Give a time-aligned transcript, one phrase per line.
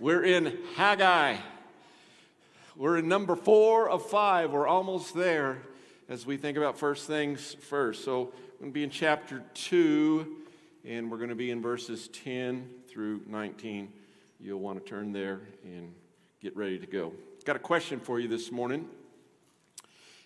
[0.00, 1.38] We're in Haggai.
[2.76, 4.52] We're in number four of five.
[4.52, 5.58] We're almost there
[6.08, 8.04] as we think about first things first.
[8.04, 10.36] So we're going to be in chapter two,
[10.84, 13.92] and we're going to be in verses 10 through 19.
[14.38, 15.92] You'll want to turn there and
[16.40, 17.12] get ready to go.
[17.44, 18.86] Got a question for you this morning.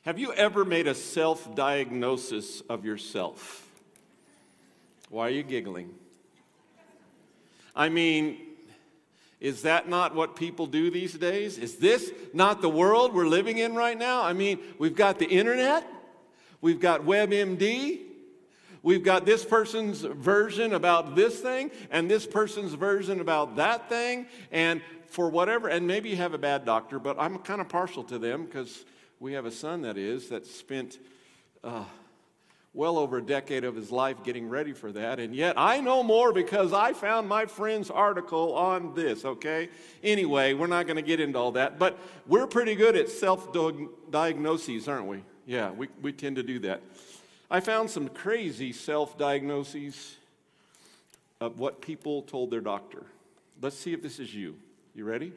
[0.02, 3.66] Have you ever made a self diagnosis of yourself?
[5.08, 5.94] Why are you giggling?
[7.74, 8.51] I mean,
[9.42, 11.58] is that not what people do these days?
[11.58, 14.22] Is this not the world we're living in right now?
[14.22, 15.84] I mean, we've got the internet,
[16.60, 18.02] we've got WebMD,
[18.84, 24.26] we've got this person's version about this thing, and this person's version about that thing,
[24.52, 28.04] and for whatever, and maybe you have a bad doctor, but I'm kind of partial
[28.04, 28.84] to them because
[29.18, 31.00] we have a son that is that spent.
[31.64, 31.82] Uh,
[32.74, 35.20] well over a decade of his life getting ready for that.
[35.20, 39.68] And yet I know more because I found my friend's article on this, okay?
[40.02, 43.54] Anyway, we're not going to get into all that, but we're pretty good at self
[44.10, 45.22] diagnoses, aren't we?
[45.46, 46.82] Yeah, we, we tend to do that.
[47.50, 50.16] I found some crazy self diagnoses
[51.40, 53.04] of what people told their doctor.
[53.60, 54.56] Let's see if this is you.
[54.94, 55.32] You ready?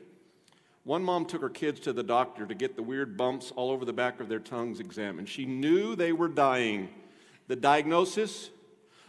[0.85, 3.85] One mom took her kids to the doctor to get the weird bumps all over
[3.85, 5.27] the back of their tongues examined.
[5.27, 6.89] She knew they were dying.
[7.47, 8.49] The diagnosis?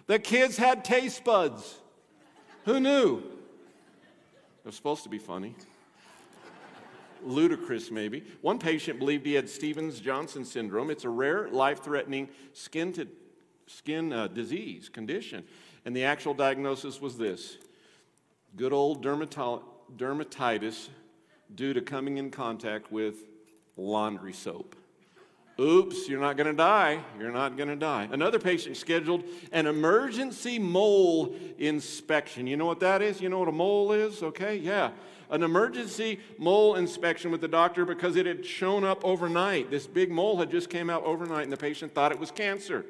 [0.06, 1.78] The kids had taste buds.
[2.64, 3.18] Who knew?
[3.18, 5.54] It was supposed to be funny.
[7.24, 8.24] Ludicrous, maybe.
[8.42, 10.90] One patient believed he had Stevens Johnson syndrome.
[10.90, 13.08] It's a rare, life threatening skin, to,
[13.66, 15.44] skin uh, disease condition.
[15.84, 17.58] And the actual diagnosis was this
[18.56, 20.88] good old dermatitis
[21.54, 23.16] due to coming in contact with
[23.76, 24.76] laundry soap.
[25.58, 27.02] Oops, you're not going to die.
[27.18, 28.08] You're not going to die.
[28.12, 32.46] Another patient scheduled an emergency mole inspection.
[32.46, 33.22] You know what that is?
[33.22, 34.22] You know what a mole is?
[34.22, 34.90] Okay, yeah.
[35.30, 39.70] An emergency mole inspection with the doctor because it had shown up overnight.
[39.70, 42.84] This big mole had just came out overnight and the patient thought it was cancer.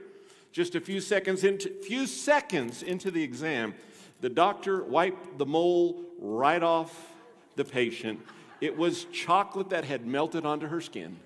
[0.51, 3.75] Just a few seconds into, few seconds into the exam,
[4.21, 7.13] the doctor wiped the mole right off
[7.55, 8.21] the patient.
[8.61, 11.19] It was chocolate that had melted onto her skin.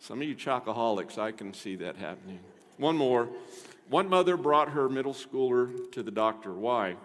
[0.00, 2.40] Some of you chocoholics, I can see that happening.
[2.78, 3.28] One more.
[3.90, 6.52] One mother brought her middle schooler to the doctor.
[6.52, 6.96] Why?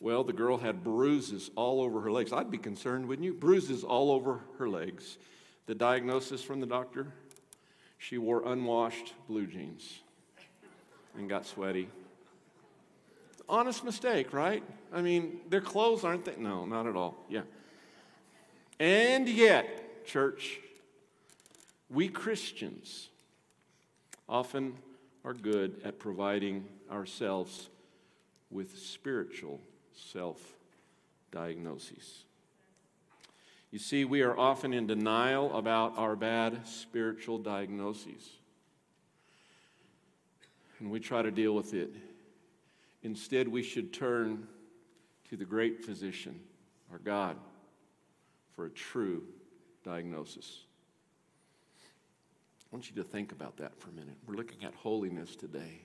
[0.00, 2.32] Well, the girl had bruises all over her legs.
[2.32, 3.32] I'd be concerned, wouldn't you?
[3.32, 5.18] Bruises all over her legs.
[5.66, 7.06] The diagnosis from the doctor?
[7.98, 10.00] She wore unwashed blue jeans
[11.16, 11.88] and got sweaty.
[13.48, 14.62] Honest mistake, right?
[14.92, 16.34] I mean, their clothes aren't they?
[16.36, 17.16] No, not at all.
[17.28, 17.42] Yeah.
[18.80, 20.58] And yet, church,
[21.88, 23.08] we Christians
[24.28, 24.74] often
[25.24, 27.68] are good at providing ourselves
[28.50, 29.60] with spiritual
[29.94, 30.40] self
[31.30, 32.24] diagnoses.
[33.70, 38.30] You see, we are often in denial about our bad spiritual diagnoses.
[40.78, 41.90] And we try to deal with it.
[43.02, 44.46] Instead, we should turn
[45.28, 46.38] to the great physician,
[46.92, 47.36] our God,
[48.54, 49.24] for a true
[49.84, 50.65] diagnosis.
[52.70, 54.16] I want you to think about that for a minute.
[54.26, 55.82] We're looking at holiness today.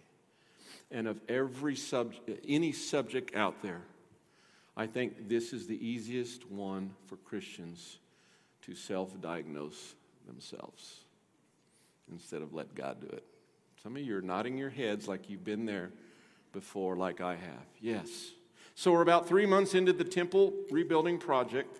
[0.89, 3.81] And of every subject, any subject out there,
[4.75, 7.99] I think this is the easiest one for Christians
[8.63, 9.95] to self diagnose
[10.27, 11.01] themselves
[12.11, 13.23] instead of let God do it.
[13.83, 15.91] Some of you are nodding your heads like you've been there
[16.51, 17.65] before, like I have.
[17.79, 18.31] Yes.
[18.75, 21.77] So we're about three months into the temple rebuilding project,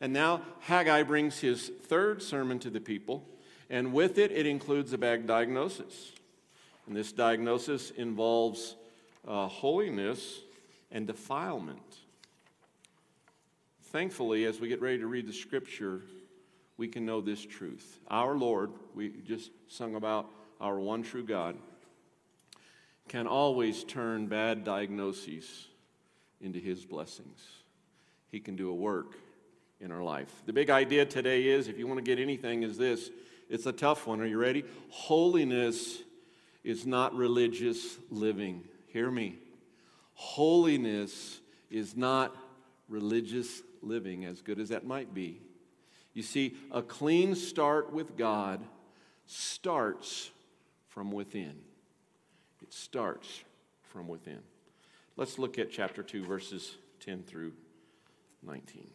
[0.00, 3.24] and now Haggai brings his third sermon to the people.
[3.68, 6.12] And with it, it includes a bag diagnosis.
[6.86, 8.76] And this diagnosis involves
[9.26, 10.40] uh, holiness
[10.90, 11.80] and defilement.
[13.84, 16.02] Thankfully, as we get ready to read the scripture,
[16.76, 17.98] we can know this truth.
[18.08, 21.56] Our Lord, we just sung about our one true God,
[23.08, 25.68] can always turn bad diagnoses
[26.40, 27.40] into his blessings.
[28.30, 29.16] He can do a work
[29.80, 30.42] in our life.
[30.46, 33.10] The big idea today is if you want to get anything, is this
[33.48, 34.20] it's a tough one.
[34.20, 34.64] Are you ready?
[34.88, 36.02] Holiness
[36.64, 38.64] is not religious living.
[38.88, 39.38] Hear me.
[40.14, 41.40] Holiness
[41.70, 42.34] is not
[42.88, 45.40] religious living, as good as that might be.
[46.14, 48.62] You see, a clean start with God
[49.26, 50.30] starts
[50.88, 51.54] from within.
[52.62, 53.44] It starts
[53.82, 54.40] from within.
[55.16, 57.52] Let's look at chapter 2, verses 10 through
[58.42, 58.88] 19.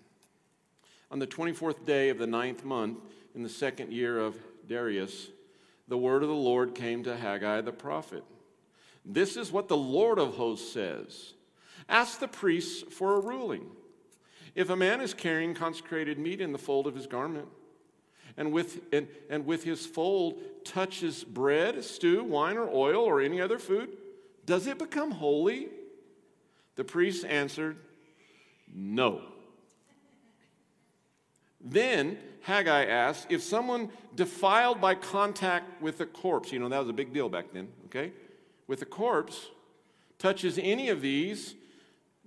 [1.12, 3.00] On the 24th day of the ninth month,
[3.36, 4.36] in the second year of
[4.68, 5.30] Darius,
[5.88, 8.24] the word of the Lord came to Haggai the prophet.
[9.04, 11.33] This is what the Lord of hosts says
[11.89, 13.66] Ask the priests for a ruling.
[14.54, 17.48] If a man is carrying consecrated meat in the fold of his garment,
[18.38, 23.42] and with, and, and with his fold touches bread, stew, wine, or oil, or any
[23.42, 23.89] other food,
[24.45, 25.69] does it become holy?
[26.75, 27.78] The priest answered,
[28.74, 29.22] No.
[31.60, 36.90] Then Haggai asks if someone defiled by contact with a corpse, you know, that was
[36.90, 38.12] a big deal back then, okay?
[38.68, 39.50] With a corpse,
[40.18, 41.56] touches any of these,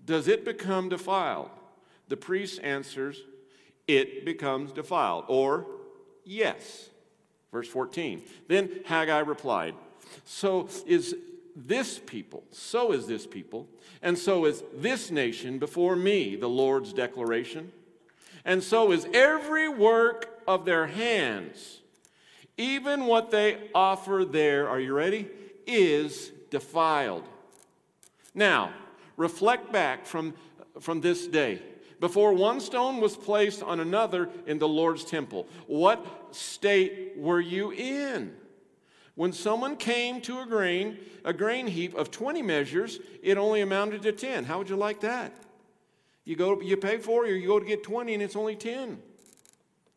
[0.04, 1.50] does it become defiled?
[2.08, 3.22] The priest answers,
[3.86, 5.66] It becomes defiled, or
[6.24, 6.90] yes.
[7.52, 8.22] Verse 14.
[8.48, 9.74] Then Haggai replied,
[10.24, 11.14] So is
[11.56, 13.68] this people, so is this people,
[14.02, 17.72] and so is this nation before me, the Lord's declaration
[18.44, 21.80] and so is every work of their hands.
[22.56, 25.28] Even what they offer there, are you ready?
[25.66, 27.24] Is defiled.
[28.34, 28.72] Now,
[29.16, 30.34] reflect back from,
[30.80, 31.62] from this day.
[32.00, 37.72] Before one stone was placed on another in the Lord's temple, what state were you
[37.72, 38.34] in?
[39.14, 44.02] When someone came to a grain, a grain heap of 20 measures, it only amounted
[44.02, 44.44] to 10.
[44.44, 45.32] How would you like that?
[46.24, 48.56] You go, you pay for it, or you go to get 20 and it's only
[48.56, 48.98] 10.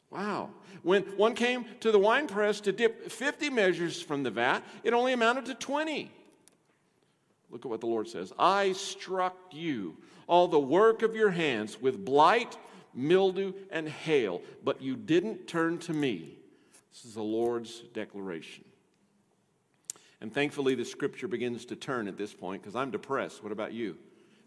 [0.09, 0.50] Wow.
[0.83, 4.94] When one came to the wine press to dip 50 measures from the vat, it
[4.94, 6.12] only amounted to 20.
[7.50, 9.97] Look at what the Lord says I struck you,
[10.27, 12.57] all the work of your hands, with blight,
[12.94, 16.38] mildew, and hail, but you didn't turn to me.
[16.91, 18.63] This is the Lord's declaration.
[20.19, 23.44] And thankfully, the scripture begins to turn at this point because I'm depressed.
[23.44, 23.97] What about you?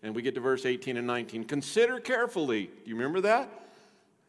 [0.03, 1.45] And we get to verse 18 and 19.
[1.45, 2.67] Consider carefully.
[2.67, 3.51] Do you remember that?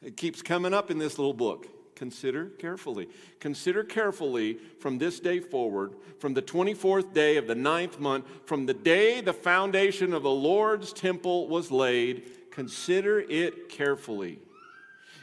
[0.02, 1.68] It keeps coming up in this little book.
[1.96, 3.08] Consider carefully.
[3.40, 8.66] Consider carefully from this day forward, from the 24th day of the ninth month, from
[8.66, 12.24] the day the foundation of the Lord's temple was laid.
[12.50, 14.40] Consider it carefully.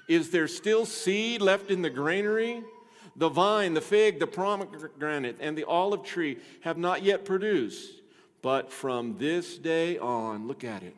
[0.06, 2.62] Is there still seed left in the granary?
[3.16, 7.97] The vine, the fig, the pomegranate, and the olive tree have not yet produced.
[8.40, 10.94] But from this day on, look at it,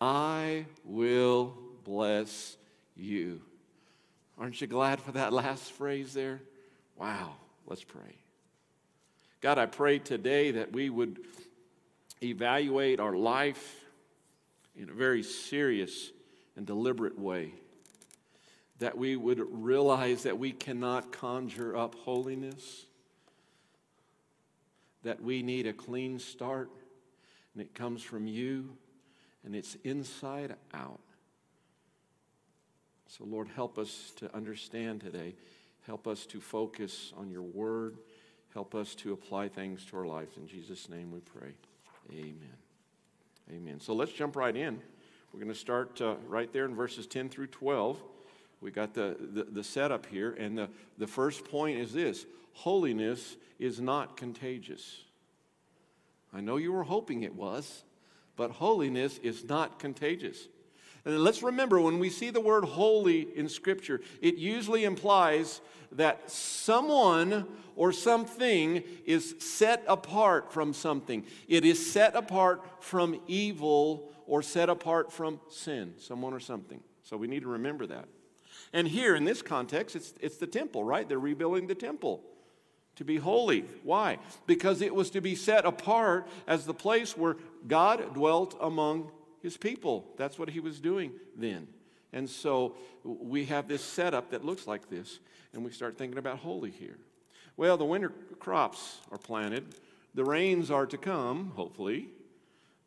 [0.00, 1.54] I will
[1.84, 2.56] bless
[2.96, 3.42] you.
[4.38, 6.40] Aren't you glad for that last phrase there?
[6.96, 7.34] Wow,
[7.66, 8.16] let's pray.
[9.40, 11.18] God, I pray today that we would
[12.22, 13.84] evaluate our life
[14.76, 16.10] in a very serious
[16.56, 17.52] and deliberate way.
[18.78, 22.86] That we would realize that we cannot conjure up holiness
[25.02, 26.70] that we need a clean start,
[27.54, 28.76] and it comes from you,
[29.44, 31.00] and it's inside out.
[33.08, 35.34] So, Lord, help us to understand today.
[35.86, 37.98] Help us to focus on your word.
[38.54, 40.36] Help us to apply things to our lives.
[40.36, 41.54] In Jesus' name we pray.
[42.10, 42.56] Amen.
[43.50, 43.80] Amen.
[43.80, 44.80] So let's jump right in.
[45.32, 48.00] We're going to start uh, right there in verses 10 through 12.
[48.62, 52.24] We got the, the, the setup here, and the, the first point is this
[52.54, 55.02] holiness is not contagious.
[56.32, 57.82] I know you were hoping it was,
[58.36, 60.46] but holiness is not contagious.
[61.04, 65.60] And let's remember when we see the word holy in Scripture, it usually implies
[65.90, 71.24] that someone or something is set apart from something.
[71.48, 76.80] It is set apart from evil or set apart from sin, someone or something.
[77.02, 78.06] So we need to remember that.
[78.72, 81.08] And here in this context, it's, it's the temple, right?
[81.08, 82.22] They're rebuilding the temple
[82.96, 83.64] to be holy.
[83.82, 84.18] Why?
[84.46, 89.10] Because it was to be set apart as the place where God dwelt among
[89.42, 90.06] his people.
[90.16, 91.66] That's what he was doing then.
[92.12, 95.18] And so we have this setup that looks like this,
[95.52, 96.98] and we start thinking about holy here.
[97.56, 99.74] Well, the winter crops are planted,
[100.14, 102.08] the rains are to come, hopefully,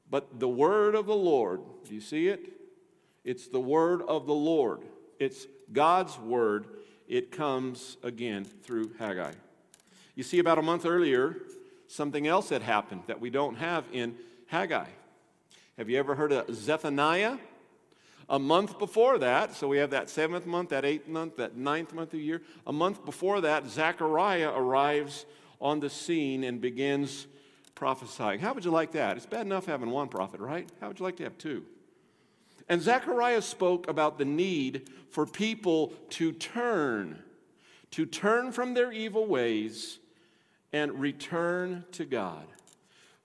[0.09, 2.53] but the word of the Lord, do you see it?
[3.23, 4.81] It's the word of the Lord.
[5.19, 6.65] It's God's word.
[7.07, 9.33] It comes again through Haggai.
[10.15, 11.37] You see, about a month earlier,
[11.87, 14.15] something else had happened that we don't have in
[14.47, 14.87] Haggai.
[15.77, 17.37] Have you ever heard of Zephaniah?
[18.27, 21.93] A month before that, so we have that seventh month, that eighth month, that ninth
[21.93, 22.41] month of the year.
[22.65, 25.27] A month before that, Zechariah arrives
[25.61, 27.27] on the scene and begins
[27.75, 28.39] prophesying.
[28.39, 29.17] How would you like that?
[29.17, 30.67] It's bad enough having one prophet, right?
[30.81, 31.65] How would you like to have two?
[32.67, 37.19] And Zechariah spoke about the need for people to turn,
[37.91, 39.99] to turn from their evil ways
[40.73, 42.47] and return to God.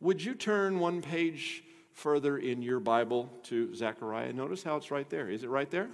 [0.00, 4.32] Would you turn one page further in your Bible to Zechariah?
[4.32, 5.28] Notice how it's right there.
[5.28, 5.88] Is it right there?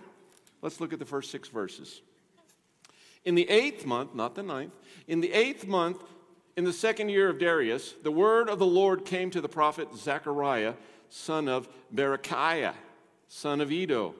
[0.62, 2.02] Let's look at the first six verses.
[3.24, 4.72] In the eighth month, not the ninth,
[5.08, 6.02] in the eighth month,
[6.56, 9.88] in the second year of Darius, the word of the Lord came to the prophet
[9.96, 10.74] Zechariah,
[11.10, 12.74] son of Berechiah,
[13.28, 14.14] son of Iddo.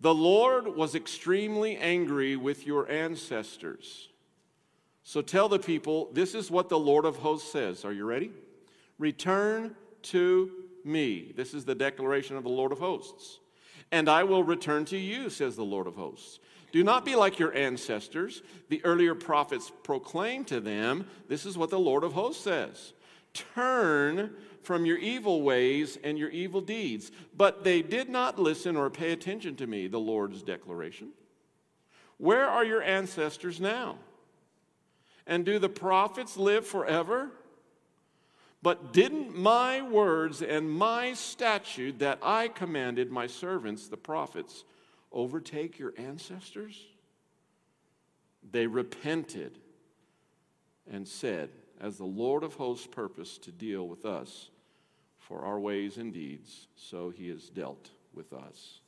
[0.00, 4.08] The Lord was extremely angry with your ancestors.
[5.04, 7.84] So tell the people, this is what the Lord of hosts says.
[7.84, 8.30] Are you ready?
[8.98, 10.50] Return to
[10.84, 11.32] me.
[11.36, 13.38] This is the declaration of the Lord of hosts.
[13.90, 16.38] And I will return to you, says the Lord of hosts.
[16.72, 18.42] Do not be like your ancestors.
[18.70, 22.92] The earlier prophets proclaimed to them, This is what the Lord of hosts says
[23.54, 27.10] Turn from your evil ways and your evil deeds.
[27.36, 31.08] But they did not listen or pay attention to me, the Lord's declaration.
[32.18, 33.98] Where are your ancestors now?
[35.26, 37.30] And do the prophets live forever?
[38.62, 44.64] But didn't my words and my statute that I commanded my servants, the prophets,
[45.10, 46.80] overtake your ancestors?
[48.50, 49.58] They repented
[50.90, 51.50] and said,
[51.82, 54.50] As the Lord of hosts purposed to deal with us
[55.18, 58.78] for our ways and deeds, so he has dealt with us.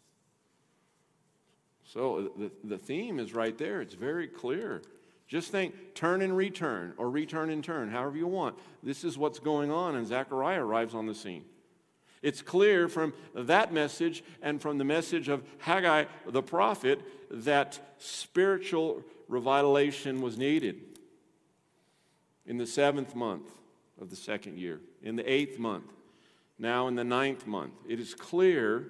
[1.85, 3.81] So the, the theme is right there.
[3.81, 4.81] It's very clear.
[5.27, 8.57] Just think turn and return, or return and turn, however you want.
[8.83, 11.45] This is what's going on, and Zechariah arrives on the scene.
[12.23, 19.03] It's clear from that message and from the message of Haggai the prophet that spiritual
[19.29, 20.94] revitalization was needed.
[22.47, 23.49] In the seventh month
[24.01, 25.91] of the second year, in the eighth month,
[26.59, 28.89] now in the ninth month, it is clear,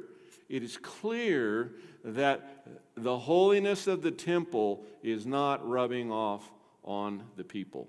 [0.49, 1.73] it is clear
[2.05, 6.51] that the holiness of the temple is not rubbing off
[6.83, 7.89] on the people.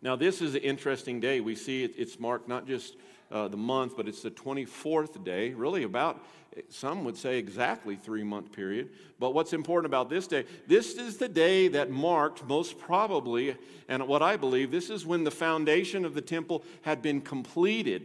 [0.00, 1.40] Now, this is an interesting day.
[1.40, 2.96] We see it, it's marked not just
[3.30, 6.24] uh, the month, but it's the 24th day, really about,
[6.70, 8.90] some would say exactly three month period.
[9.18, 13.56] But what's important about this day, this is the day that marked most probably,
[13.88, 18.04] and what I believe, this is when the foundation of the temple had been completed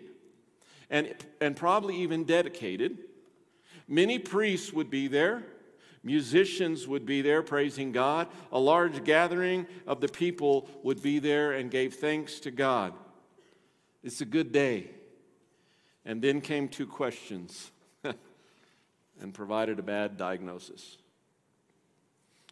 [0.89, 2.98] and, and probably even dedicated.
[3.88, 5.44] Many priests would be there.
[6.03, 8.27] Musicians would be there praising God.
[8.51, 12.94] A large gathering of the people would be there and gave thanks to God.
[14.03, 14.89] It's a good day.
[16.06, 17.72] And then came two questions
[19.22, 20.98] and provided a bad diagnosis.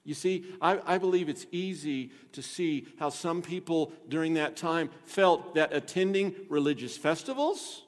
[0.03, 4.89] You see, I, I, believe it's easy to see how some people during that time
[5.05, 7.84] felt that attending religious festivals,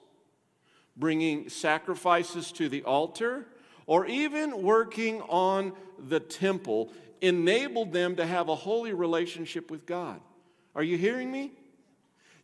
[0.95, 3.47] bringing sacrifices to the altar,
[3.87, 10.21] or even working on the temple enabled them to have a holy relationship with God.
[10.75, 11.53] Are you hearing me?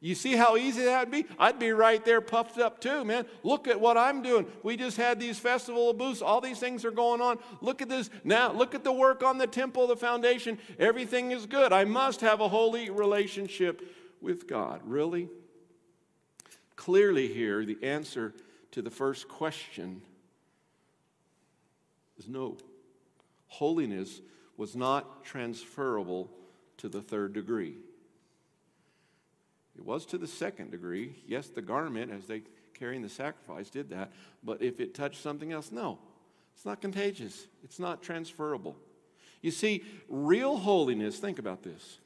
[0.02, 1.26] You see how easy that would be?
[1.38, 3.26] I'd be right there puffed up too, man.
[3.44, 4.46] Look at what I'm doing.
[4.64, 6.22] We just had these festival of booths.
[6.22, 7.38] All these things are going on.
[7.60, 8.10] Look at this.
[8.24, 10.58] Now, look at the work on the temple, the foundation.
[10.78, 11.74] Everything is good.
[11.74, 13.82] I must have a holy relationship
[14.22, 14.80] with God.
[14.86, 15.28] Really?
[16.78, 18.34] Clearly, here, the answer
[18.72, 20.02] to the first question
[22.18, 22.58] is no.
[23.48, 24.22] Holiness
[24.56, 26.30] was not transferable
[26.78, 27.76] to the third degree.
[29.80, 31.16] It was to the second degree.
[31.26, 32.42] Yes, the garment, as they
[32.74, 34.12] carrying the sacrifice, did that.
[34.44, 36.00] But if it touched something else, no.
[36.54, 37.48] It's not contagious.
[37.64, 38.76] It's not transferable.
[39.42, 42.00] You see, real holiness, think about this.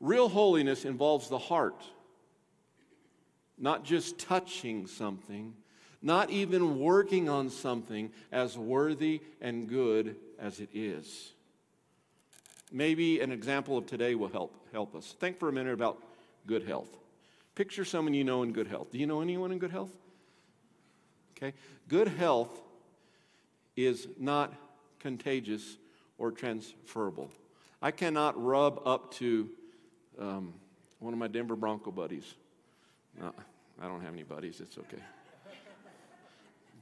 [0.00, 1.84] Real holiness involves the heart,
[3.56, 5.54] not just touching something,
[6.02, 11.30] not even working on something as worthy and good as it is.
[12.72, 15.14] Maybe an example of today will help, help us.
[15.20, 16.02] Think for a minute about
[16.44, 16.96] good health.
[17.54, 18.90] Picture someone you know in good health.
[18.90, 19.90] Do you know anyone in good health?
[21.36, 21.54] Okay.
[21.88, 22.60] Good health
[23.76, 24.52] is not
[24.98, 25.76] contagious
[26.18, 27.30] or transferable.
[27.82, 29.48] I cannot rub up to
[30.18, 30.54] um,
[30.98, 32.34] one of my Denver Bronco buddies.
[33.18, 33.32] No,
[33.80, 35.02] I don't have any buddies, it's okay.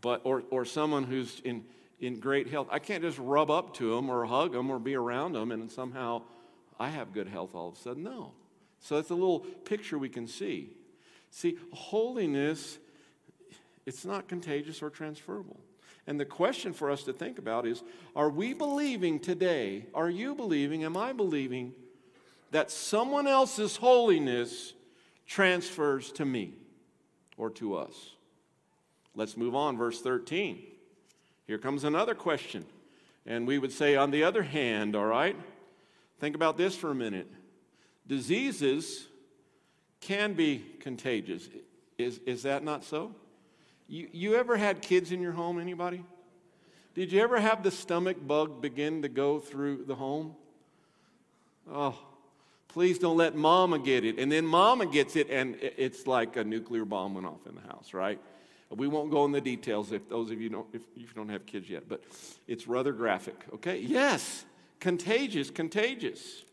[0.01, 1.65] But, or, or someone who's in,
[2.01, 2.69] in great health.
[2.71, 5.71] I can't just rub up to them or hug them or be around them and
[5.71, 6.23] somehow
[6.79, 8.03] I have good health all of a sudden.
[8.05, 8.33] No.
[8.81, 10.71] So that's a little picture we can see.
[11.31, 12.79] See, holiness,
[13.87, 15.61] it's not contagious or transferable.
[16.07, 17.83] And the question for us to think about is
[18.17, 21.75] are we believing today, are you believing, am I believing
[22.51, 24.73] that someone else's holiness
[25.27, 26.55] transfers to me
[27.37, 28.13] or to us?
[29.15, 30.63] Let's move on, verse 13.
[31.47, 32.65] Here comes another question.
[33.27, 35.37] And we would say, on the other hand, all right,
[36.21, 37.31] think about this for a minute
[38.09, 39.07] diseases
[40.01, 41.49] can be contagious.
[41.99, 43.15] Is, is that not so?
[43.89, 46.05] You, you ever had kids in your home, anybody?
[46.95, 50.35] Did you ever have the stomach bug begin to go through the home?
[51.71, 51.99] Oh,
[52.69, 54.19] Please don't let mama get it.
[54.19, 57.63] And then mama gets it, and it's like a nuclear bomb went off in the
[57.63, 58.21] house, right?
[58.71, 61.47] We won't go in the details if those of you don't, if you don't have
[61.47, 62.03] kids yet, but
[62.47, 63.79] it's rather graphic, okay?
[63.79, 64.45] Yes,
[64.79, 66.45] contagious, contagious.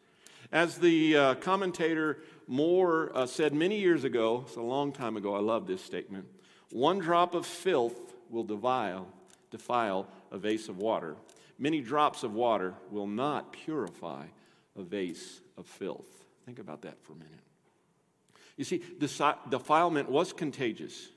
[0.51, 5.35] As the uh, commentator Moore uh, said many years ago, it's a long time ago,
[5.35, 6.27] I love this statement
[6.71, 9.07] one drop of filth will defile,
[9.51, 11.15] defile a vase of water.
[11.57, 14.25] Many drops of water will not purify
[14.77, 16.25] a vase of filth.
[16.45, 17.39] Think about that for a minute.
[18.57, 21.09] You see, defilement was contagious.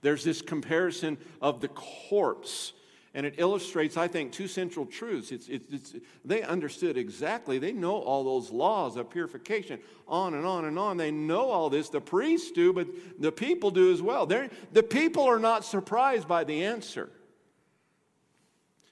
[0.00, 2.72] There's this comparison of the corpse,
[3.14, 5.30] and it illustrates, I think, two central truths.
[5.30, 5.94] It's, it's, it's,
[6.24, 9.78] they understood exactly, they know all those laws of purification,
[10.08, 10.96] on and on and on.
[10.96, 11.88] They know all this.
[11.88, 14.26] The priests do, but the people do as well.
[14.26, 17.08] They're, the people are not surprised by the answer.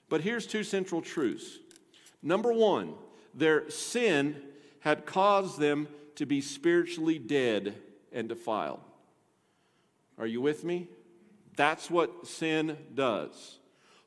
[0.09, 1.59] But here's two central truths.
[2.23, 2.95] Number one,
[3.35, 4.41] their sin
[4.81, 7.75] had caused them to be spiritually dead
[8.13, 8.81] and defiled.
[10.17, 10.89] Are you with me?
[11.57, 13.59] That's what sin does.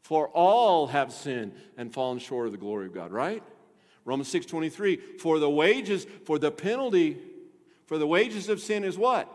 [0.06, 3.42] For all have sinned and fallen short of the glory of God, right?
[4.04, 7.18] Romans 6:23, for the wages, for the penalty,
[7.88, 9.28] for the wages of sin is what?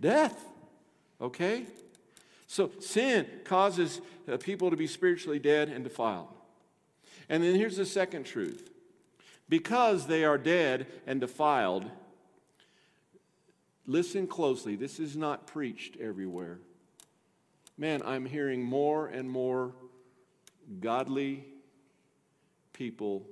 [0.00, 0.48] Death.
[1.20, 1.66] Okay?
[2.48, 6.26] So sin causes uh, people to be spiritually dead and defiled.
[7.28, 8.68] And then here's the second truth.
[9.48, 11.88] Because they are dead and defiled,
[13.86, 14.74] listen closely.
[14.74, 16.58] This is not preached everywhere
[17.76, 19.72] man, I'm hearing more and more
[20.80, 21.44] godly
[22.72, 23.26] people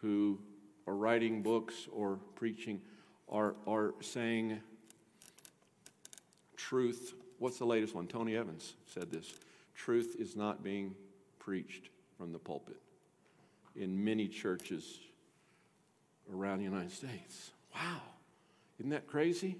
[0.00, 0.38] who
[0.86, 2.80] are writing books or preaching
[3.28, 4.60] are, are saying
[6.56, 7.14] truth.
[7.38, 8.06] What's the latest one?
[8.06, 9.34] Tony Evans said this
[9.74, 10.94] truth is not being
[11.38, 12.80] preached from the pulpit
[13.76, 14.98] in many churches
[16.32, 17.50] around the United States.
[17.74, 18.00] Wow.
[18.78, 19.56] Isn't that crazy?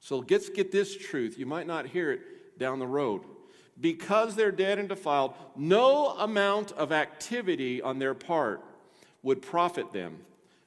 [0.00, 1.38] So let's get this truth.
[1.38, 3.22] You might not hear it down the road.
[3.80, 8.60] Because they're dead and defiled, no amount of activity on their part
[9.22, 10.18] would profit them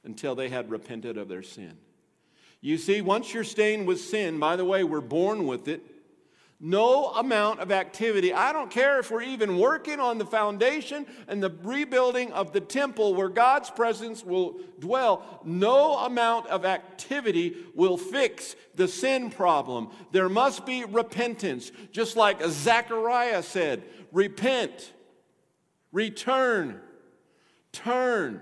[0.04, 1.76] until they had repented of their sin.
[2.60, 5.80] You see, once you're stained with sin, by the way, we're born with it,
[6.60, 11.40] no amount of activity, I don't care if we're even working on the foundation and
[11.40, 17.96] the rebuilding of the temple where God's presence will dwell, no amount of activity will
[17.96, 19.90] fix the sin problem.
[20.10, 24.92] There must be repentance, just like Zechariah said repent,
[25.92, 26.80] return,
[27.72, 28.40] turn.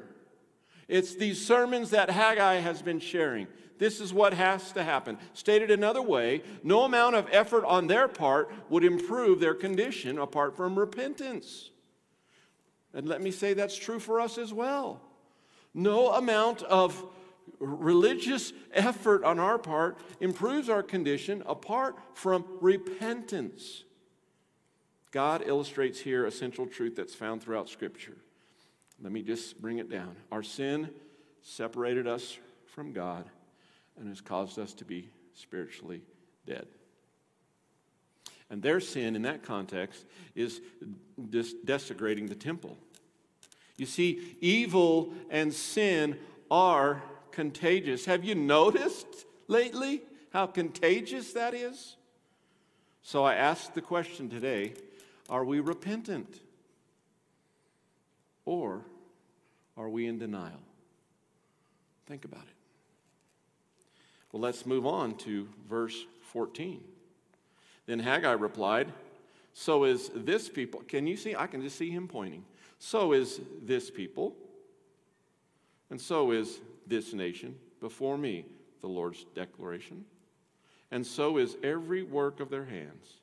[0.89, 3.47] It's these sermons that Haggai has been sharing.
[3.79, 5.19] This is what has to happen.
[5.35, 10.57] Stated another way, no amount of effort on their part would improve their condition apart
[10.57, 11.71] from repentance.
[12.95, 15.03] And let me say that's true for us as well.
[15.75, 17.05] No amount of
[17.59, 23.85] religious effort on our part improves our condition apart from repentance.
[25.11, 28.17] God illustrates here a central truth that's found throughout Scripture.
[29.03, 30.17] Let me just bring it down.
[30.33, 30.91] Our sin
[31.43, 33.27] separated us from God
[33.99, 36.03] and has caused us to be spiritually
[36.47, 36.67] dead.
[38.49, 40.05] And their sin in that context
[40.35, 40.61] is
[41.65, 42.77] desecrating the temple.
[43.77, 46.17] You see, evil and sin
[46.51, 48.05] are contagious.
[48.07, 51.97] Have you noticed lately how contagious that is?
[53.03, 54.75] So I ask the question today
[55.29, 56.41] are we repentant?
[58.45, 58.83] Or
[59.77, 60.61] are we in denial?
[62.07, 62.56] Think about it.
[64.37, 66.85] Well, let's move on to verse 14.
[67.87, 68.93] Then Haggai replied,
[69.55, 70.83] So is this people.
[70.87, 71.35] Can you see?
[71.35, 72.45] I can just see him pointing.
[72.79, 74.37] So is this people,
[75.89, 78.45] and so is this nation before me,
[78.83, 80.05] the Lord's declaration.
[80.91, 83.21] And so is every work of their hands,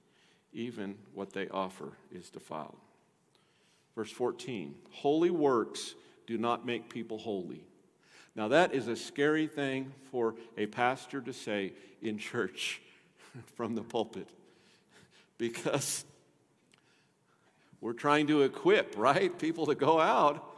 [0.51, 2.79] even what they offer is defiled.
[3.93, 5.93] Verse 14 Holy works
[6.25, 7.65] do not make people holy.
[8.35, 12.81] Now, that is a scary thing for a pastor to say in church
[13.55, 14.27] from the pulpit
[15.37, 16.03] because
[17.81, 20.49] we're trying to equip, right, people to go out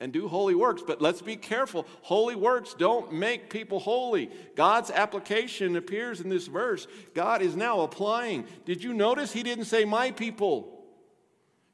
[0.00, 0.82] and do holy works.
[0.84, 1.86] But let's be careful.
[2.02, 4.30] Holy works don't make people holy.
[4.56, 6.86] God's application appears in this verse.
[7.14, 8.46] God is now applying.
[8.64, 10.81] Did you notice he didn't say, my people?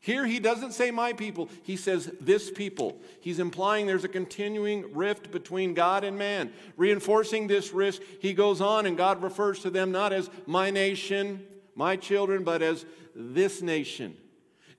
[0.01, 3.01] Here he doesn't say my people, he says this people.
[3.21, 6.53] He's implying there's a continuing rift between God and man.
[6.77, 11.45] Reinforcing this rift, he goes on and God refers to them not as my nation,
[11.75, 14.17] my children, but as this nation.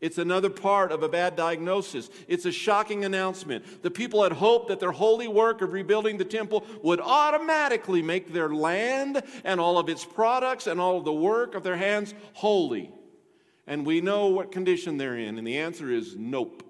[0.02, 2.10] It's another part of a bad diagnosis.
[2.30, 3.84] It's a shocking announcement.
[3.84, 8.32] The people had hoped that their holy work of rebuilding the temple would automatically make
[8.32, 12.14] their land and all of its products and all of the work of their hands
[12.32, 12.94] holy.
[13.70, 16.64] And we know what condition they're in, and the answer is nope.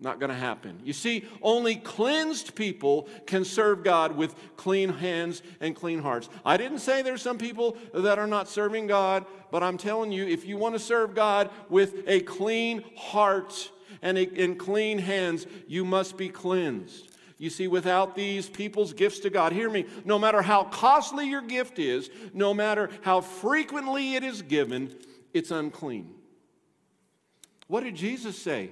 [0.00, 0.78] Not going to happen.
[0.84, 6.28] You see, only cleansed people can serve God with clean hands and clean hearts.
[6.44, 10.26] I didn't say there's some people that are not serving God, but I'm telling you,
[10.26, 15.46] if you want to serve God with a clean heart and, a, and clean hands,
[15.66, 17.08] you must be cleansed.
[17.38, 21.42] You see, without these people's gifts to God, hear me, no matter how costly your
[21.42, 24.94] gift is, no matter how frequently it is given,
[25.34, 26.14] it's unclean.
[27.66, 28.70] What did Jesus say?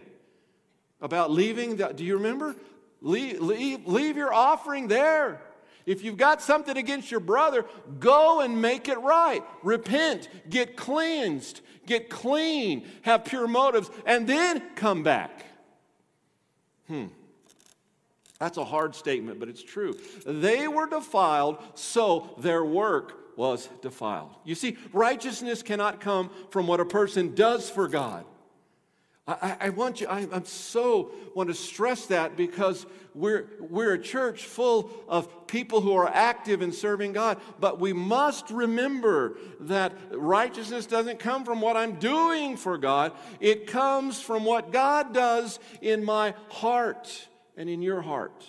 [1.02, 1.76] about leaving.
[1.76, 2.56] The, do you remember?
[3.02, 5.42] Leave, leave, leave your offering there.
[5.84, 7.66] If you've got something against your brother,
[7.98, 9.42] go and make it right.
[9.64, 15.44] Repent, get cleansed, get clean, have pure motives, and then come back.
[16.86, 17.06] Hmm.
[18.38, 19.98] That's a hard statement, but it's true.
[20.24, 24.30] They were defiled, so their work was defiled.
[24.44, 28.24] You see, righteousness cannot come from what a person does for God.
[29.26, 33.98] I, I, want you, I, am so want to stress that because we're, we're a
[33.98, 39.92] church full of people who are active in serving God, but we must remember that
[40.10, 45.60] righteousness doesn't come from what I'm doing for God, it comes from what God does
[45.80, 48.44] in my heart and in your heart.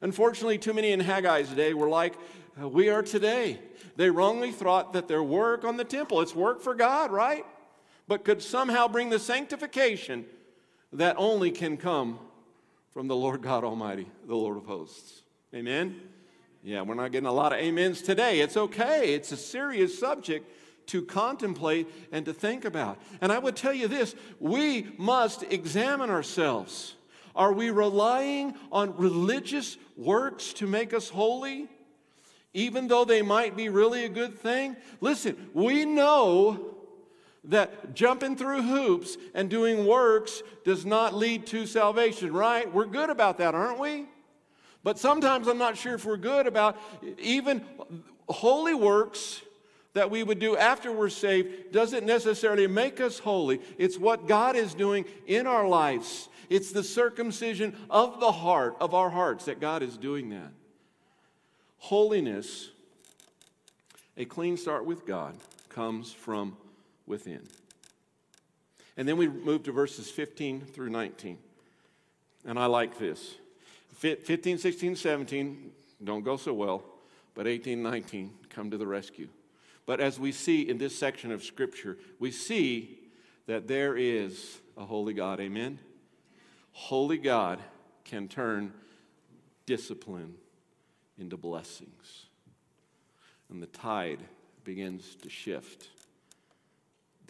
[0.00, 2.14] Unfortunately, too many in Haggai's day were like
[2.60, 3.58] uh, we are today.
[3.96, 7.44] They wrongly thought that their work on the temple, it's work for God, right?
[8.10, 10.24] but could somehow bring the sanctification
[10.92, 12.18] that only can come
[12.92, 15.22] from the Lord God Almighty, the Lord of hosts.
[15.54, 16.00] Amen?
[16.64, 18.40] Yeah, we're not getting a lot of amens today.
[18.40, 20.50] It's okay, it's a serious subject
[20.86, 22.98] to contemplate and to think about.
[23.20, 26.96] And I would tell you this we must examine ourselves.
[27.36, 31.68] Are we relying on religious works to make us holy?
[32.52, 34.76] Even though they might be really a good thing?
[35.00, 36.76] Listen, we know
[37.44, 42.72] that jumping through hoops and doing works does not lead to salvation, right?
[42.72, 44.06] We're good about that, aren't we?
[44.82, 46.76] But sometimes I'm not sure if we're good about
[47.18, 47.64] even
[48.28, 49.42] holy works
[49.92, 53.60] that we would do after we're saved doesn't necessarily make us holy.
[53.76, 56.28] It's what God is doing in our lives.
[56.48, 60.52] It's the circumcision of the heart, of our hearts, that God is doing that.
[61.80, 62.70] Holiness,
[64.16, 65.34] a clean start with God,
[65.70, 66.56] comes from
[67.06, 67.40] within.
[68.96, 71.38] And then we move to verses 15 through 19.
[72.44, 73.34] And I like this.
[73.96, 75.72] 15, 16, 17
[76.04, 76.82] don't go so well,
[77.34, 79.28] but 18, 19 come to the rescue.
[79.86, 82.98] But as we see in this section of Scripture, we see
[83.46, 85.40] that there is a holy God.
[85.40, 85.78] Amen?
[86.72, 87.58] Holy God
[88.04, 88.72] can turn
[89.66, 90.34] discipline
[91.20, 92.26] into blessings.
[93.50, 94.20] And the tide
[94.64, 95.88] begins to shift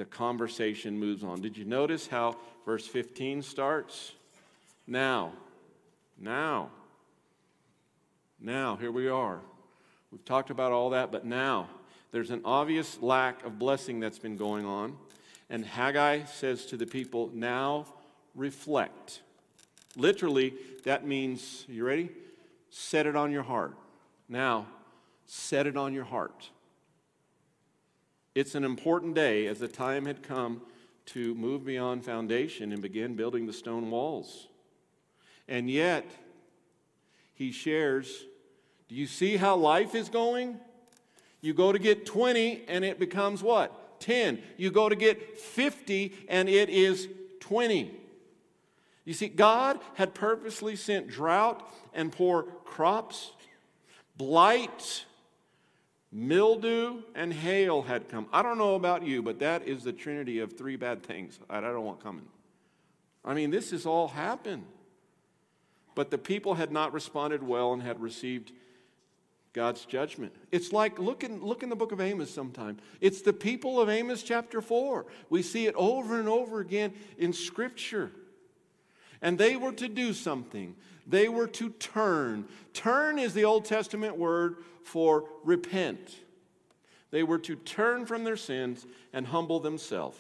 [0.01, 1.43] the conversation moves on.
[1.43, 4.13] Did you notice how verse 15 starts?
[4.87, 5.33] Now,
[6.19, 6.71] now,
[8.41, 9.41] now, here we are.
[10.11, 11.69] We've talked about all that, but now
[12.13, 14.97] there's an obvious lack of blessing that's been going on.
[15.51, 17.87] And Haggai says to the people, Now
[18.35, 19.21] reflect.
[19.97, 22.09] Literally, that means, you ready?
[22.71, 23.77] Set it on your heart.
[24.29, 24.67] Now,
[25.27, 26.51] set it on your heart.
[28.35, 30.63] It's an important day as the time had come
[31.07, 34.47] to move beyond foundation and begin building the stone walls.
[35.49, 36.09] And yet,
[37.35, 38.25] he shares
[38.91, 40.59] do you see how life is going?
[41.41, 44.01] You go to get 20 and it becomes what?
[44.01, 44.43] 10.
[44.57, 47.07] You go to get 50 and it is
[47.39, 47.95] 20.
[49.05, 53.33] You see, God had purposely sent drought and poor crops,
[54.17, 55.05] blight
[56.13, 58.27] mildew and hail had come.
[58.33, 61.61] I don't know about you, but that is the trinity of three bad things I
[61.61, 62.27] don't want coming.
[63.25, 64.65] I mean, this has all happened.
[65.95, 68.53] But the people had not responded well and had received
[69.53, 70.33] God's judgment.
[70.53, 72.79] It's like look in, look in the book of Amos sometime.
[73.01, 75.07] It's the people of Amos chapter 4.
[75.29, 78.13] We see it over and over again in Scripture.
[79.23, 80.75] And they were to do something.
[81.07, 82.47] They were to turn.
[82.73, 86.17] Turn is the Old Testament word for repent.
[87.11, 90.17] They were to turn from their sins and humble themselves.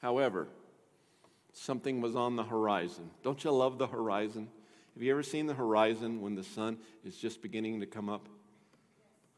[0.00, 0.48] However,
[1.52, 3.10] something was on the horizon.
[3.22, 4.48] Don't you love the horizon?
[4.94, 8.28] Have you ever seen the horizon when the sun is just beginning to come up?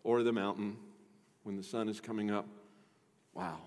[0.05, 0.77] Or the mountain
[1.43, 2.47] when the sun is coming up?
[3.35, 3.59] Wow.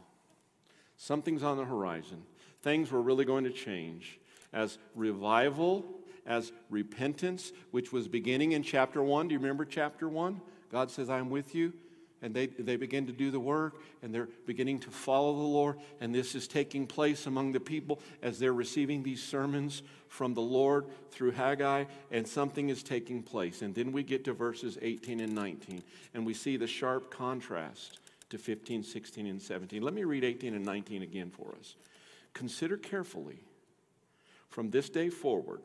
[0.98, 2.24] Something's on the horizon.
[2.63, 4.19] Things were really going to change
[4.54, 5.86] as revival,
[6.26, 9.28] as repentance, which was beginning in chapter 1.
[9.28, 10.39] Do you remember chapter 1?
[10.71, 11.73] God says, I'm with you.
[12.21, 15.78] And they, they begin to do the work and they're beginning to follow the Lord.
[15.99, 20.41] And this is taking place among the people as they're receiving these sermons from the
[20.41, 23.62] Lord through Haggai, and something is taking place.
[23.62, 27.99] And then we get to verses 18 and 19, and we see the sharp contrast
[28.30, 29.82] to 15, 16, and 17.
[29.82, 31.76] Let me read 18 and 19 again for us.
[32.34, 33.39] Consider carefully
[34.50, 35.62] from this day forward,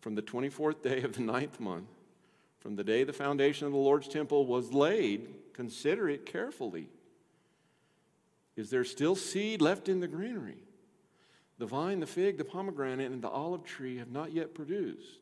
[0.00, 1.88] from the 24th day of the ninth month,
[2.60, 6.88] from the day the foundation of the Lord's temple was laid, consider it carefully.
[8.56, 10.62] Is there still seed left in the greenery?
[11.58, 15.18] The vine, the fig, the pomegranate, and the olive tree have not yet produced.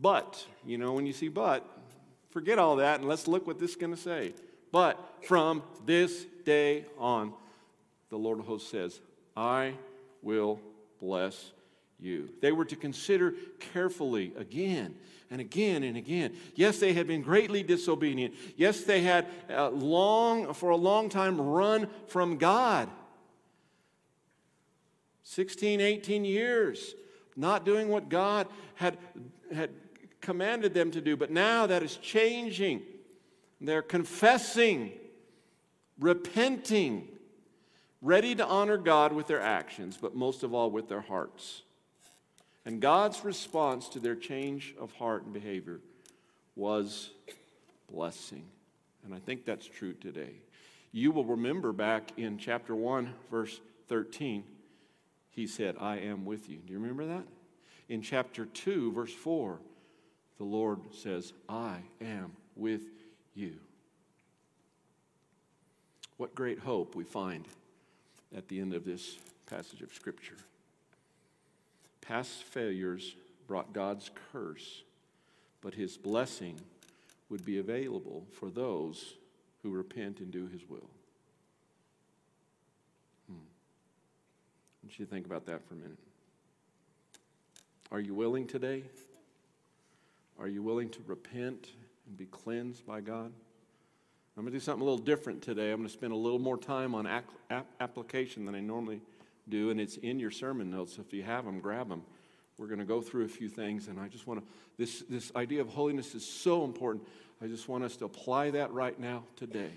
[0.00, 1.66] But, you know, when you see but,
[2.30, 4.34] forget all that and let's look what this is going to say.
[4.72, 7.32] But from this day on,
[8.10, 9.00] the Lord of hosts says,
[9.36, 9.74] I
[10.22, 10.60] will
[11.00, 11.52] bless
[11.98, 12.28] you.
[12.40, 13.34] They were to consider
[13.72, 14.94] carefully again
[15.30, 16.34] and again and again.
[16.54, 18.34] Yes, they had been greatly disobedient.
[18.56, 22.88] Yes, they had uh, long, for a long time run from God.
[25.24, 26.94] 16, 18 years,
[27.36, 28.96] not doing what God had,
[29.52, 29.70] had
[30.20, 31.16] commanded them to do.
[31.16, 32.82] But now that is changing.
[33.60, 34.92] They're confessing,
[35.98, 37.08] repenting,
[38.02, 41.62] ready to honor God with their actions, but most of all with their hearts.
[42.64, 45.80] And God's response to their change of heart and behavior
[46.56, 47.10] was
[47.90, 48.44] blessing.
[49.04, 50.40] And I think that's true today.
[50.90, 54.42] You will remember back in chapter 1, verse 13,
[55.30, 56.56] he said, I am with you.
[56.66, 57.24] Do you remember that?
[57.88, 59.58] In chapter 2, verse 4,
[60.38, 62.82] the Lord says, I am with
[63.34, 63.54] you.
[66.16, 67.44] What great hope we find
[68.36, 70.36] at the end of this passage of Scripture.
[72.02, 73.16] Past failures
[73.48, 74.82] brought God's curse,
[75.62, 76.60] but his blessing
[77.30, 79.14] would be available for those
[79.62, 80.90] who repent and do his will.
[83.28, 83.34] Hmm.
[83.34, 85.98] I want you to think about that for a minute.
[87.90, 88.84] Are you willing today?
[90.38, 91.70] Are you willing to repent
[92.06, 93.32] and be cleansed by God?
[94.36, 95.70] I'm going to do something a little different today.
[95.70, 97.08] I'm going to spend a little more time on
[97.80, 99.00] application than I normally
[99.48, 100.98] do, and it's in your sermon notes.
[100.98, 102.02] If you have them, grab them.
[102.58, 104.46] We're going to go through a few things, and I just want to,
[104.76, 107.04] this, this idea of holiness is so important.
[107.40, 109.72] I just want us to apply that right now, today.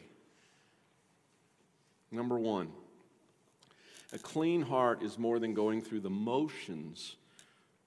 [2.11, 2.69] Number one,
[4.11, 7.15] a clean heart is more than going through the motions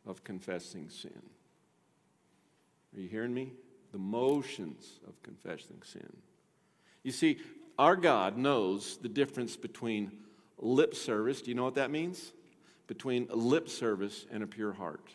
[0.07, 1.23] of confessing sin.
[2.97, 3.53] Are you hearing me?
[3.93, 6.17] The motions of confessing sin.
[7.03, 7.39] You see,
[7.79, 10.13] our God knows the difference between
[10.59, 11.43] lip service.
[11.43, 12.33] Do you know what that means?
[12.87, 15.09] Between lip service and a pure heart.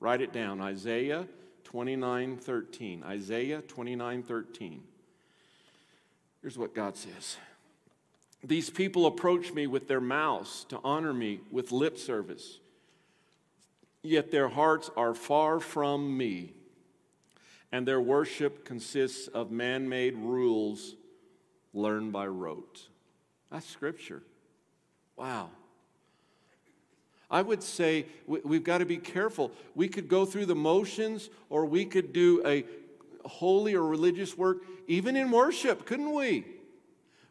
[0.00, 1.26] Write it down Isaiah
[1.64, 3.02] 29 13.
[3.02, 4.82] Isaiah 29 13.
[6.42, 7.38] Here's what God says
[8.44, 12.58] These people approach me with their mouths to honor me with lip service,
[14.02, 16.52] yet their hearts are far from me,
[17.72, 20.94] and their worship consists of man made rules
[21.76, 22.88] learn by rote.
[23.50, 24.22] That's scripture.
[25.16, 25.50] Wow.
[27.30, 29.52] I would say we've got to be careful.
[29.74, 32.64] We could go through the motions or we could do a
[33.24, 36.46] holy or religious work, even in worship, couldn't we?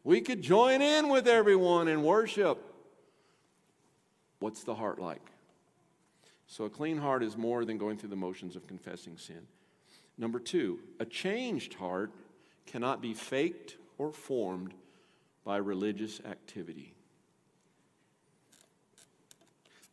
[0.04, 2.62] We could join in with everyone in worship.
[4.40, 5.32] What's the heart like?
[6.48, 9.48] So, a clean heart is more than going through the motions of confessing sin.
[10.18, 12.12] Number two, a changed heart
[12.68, 14.74] cannot be faked or formed
[15.44, 16.94] by religious activity.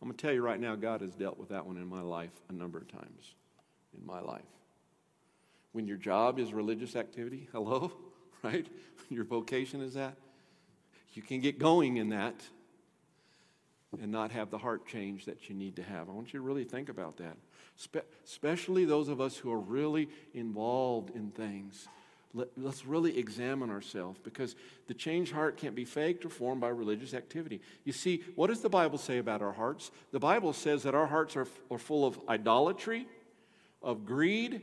[0.01, 2.01] I'm going to tell you right now, God has dealt with that one in my
[2.01, 3.35] life a number of times
[3.97, 4.43] in my life.
[5.71, 7.93] When your job is religious activity, hello,
[8.43, 8.67] right?
[9.11, 10.17] Your vocation is that,
[11.15, 12.35] you can get going in that
[14.01, 16.09] and not have the heart change that you need to have.
[16.09, 17.37] I want you to really think about that,
[17.77, 21.87] Spe- especially those of us who are really involved in things
[22.35, 26.69] let, us really examine ourselves because the changed heart can't be faked or formed by
[26.69, 27.61] religious activity.
[27.85, 29.91] You see, what does the Bible say about our hearts?
[30.13, 33.07] The Bible says that our hearts are, are full of idolatry,
[33.83, 34.63] of greed,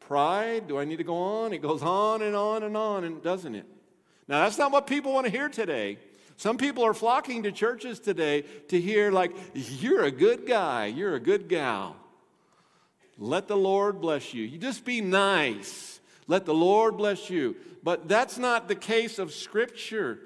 [0.00, 0.66] pride.
[0.66, 1.52] Do I need to go on?
[1.52, 3.66] It goes on and on and on, and doesn't it?
[4.26, 5.98] Now, that's not what people want to hear today.
[6.36, 11.14] Some people are flocking to churches today to hear, like, you're a good guy, you're
[11.14, 11.96] a good gal.
[13.18, 14.44] Let the Lord bless you.
[14.44, 15.98] You just be nice.
[16.28, 17.56] Let the Lord bless you.
[17.82, 20.20] But that's not the case of Scripture.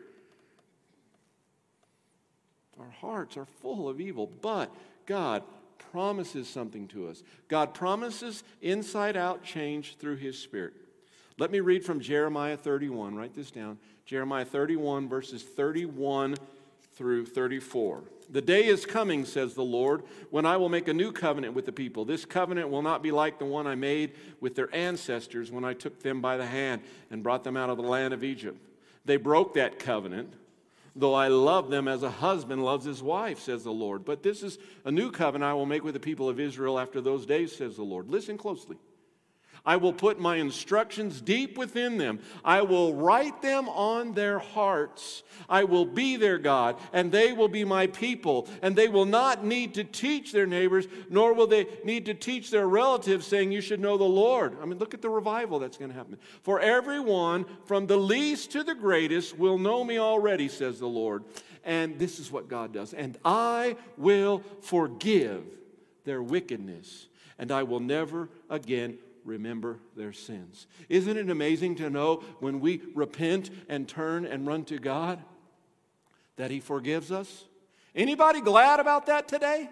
[2.79, 4.75] Our hearts are full of evil, but
[5.07, 5.45] God
[5.93, 7.23] promises something to us.
[7.49, 10.75] God promises inside out change through His Spirit.
[11.39, 13.15] Let me read from Jeremiah 31.
[13.15, 13.79] Write this down.
[14.05, 16.35] Jeremiah 31, verses 31
[16.95, 18.03] through 34.
[18.31, 21.67] The day is coming, says the Lord, when I will make a new covenant with
[21.67, 22.05] the people.
[22.05, 25.75] This covenant will not be like the one I made with their ancestors when I
[25.75, 28.59] took them by the hand and brought them out of the land of Egypt.
[29.05, 30.33] They broke that covenant,
[30.97, 34.05] though I love them as a husband loves his wife, says the Lord.
[34.05, 37.01] But this is a new covenant I will make with the people of Israel after
[37.01, 38.09] those days, says the Lord.
[38.09, 38.77] Listen closely.
[39.65, 42.19] I will put my instructions deep within them.
[42.45, 45.23] I will write them on their hearts.
[45.49, 48.49] I will be their God, and they will be my people.
[48.61, 52.51] And they will not need to teach their neighbors, nor will they need to teach
[52.51, 54.57] their relatives, saying, You should know the Lord.
[54.61, 56.19] I mean, look at the revival that's going to happen.
[56.43, 61.23] For everyone, from the least to the greatest, will know me already, says the Lord.
[61.63, 62.93] And this is what God does.
[62.93, 65.45] And I will forgive
[66.05, 67.07] their wickedness,
[67.39, 70.67] and I will never again remember their sins.
[70.89, 75.23] Isn't it amazing to know when we repent and turn and run to God
[76.37, 77.45] that He forgives us?
[77.95, 79.69] Anybody glad about that today?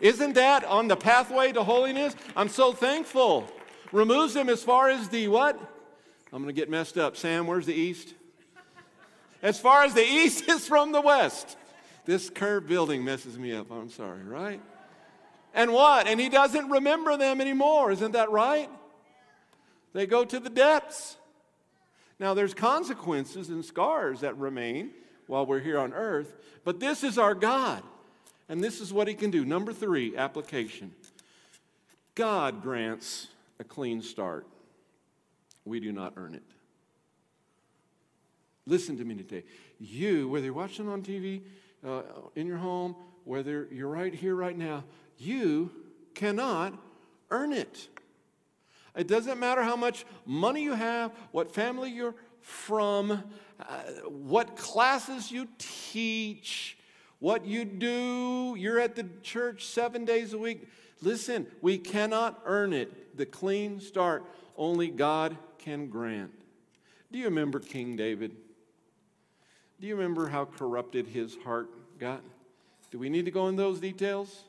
[0.00, 2.14] Isn't that on the pathway to holiness?
[2.36, 3.48] I'm so thankful.
[3.92, 5.58] Removes them as far as the what?
[6.32, 7.16] I'm going to get messed up.
[7.16, 8.14] Sam, where's the east?
[9.42, 11.56] As far as the east is from the west.
[12.04, 13.70] This curved building messes me up.
[13.70, 14.60] I'm sorry, right?
[15.54, 16.06] And what?
[16.06, 17.90] And he doesn't remember them anymore.
[17.90, 18.70] Isn't that right?
[19.92, 21.16] They go to the depths.
[22.18, 24.90] Now, there's consequences and scars that remain
[25.26, 26.34] while we're here on earth,
[26.64, 27.82] but this is our God,
[28.48, 29.44] and this is what He can do.
[29.44, 30.92] Number three, application
[32.14, 33.28] God grants
[33.60, 34.46] a clean start.
[35.64, 36.42] We do not earn it.
[38.66, 39.44] Listen to me today.
[39.78, 41.42] You, whether you're watching on TV,
[41.86, 42.02] uh,
[42.34, 44.82] in your home, whether you're right here, right now,
[45.18, 45.70] you
[46.14, 46.74] cannot
[47.30, 47.88] earn it.
[48.96, 53.64] It doesn't matter how much money you have, what family you're from, uh,
[54.08, 56.76] what classes you teach,
[57.18, 58.56] what you do.
[58.58, 60.68] You're at the church seven days a week.
[61.00, 63.16] Listen, we cannot earn it.
[63.16, 64.24] The clean start
[64.56, 66.32] only God can grant.
[67.12, 68.34] Do you remember King David?
[69.80, 72.22] Do you remember how corrupted his heart got?
[72.90, 74.44] Do we need to go in those details?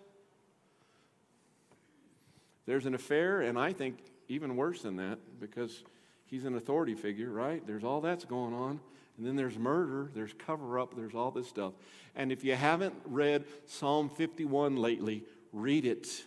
[2.70, 5.84] There's an affair, and I think even worse than that because
[6.28, 7.66] he's an authority figure, right?
[7.66, 8.80] There's all that's going on.
[9.18, 11.74] And then there's murder, there's cover up, there's all this stuff.
[12.16, 16.24] And if you haven't read Psalm 51 lately, read it.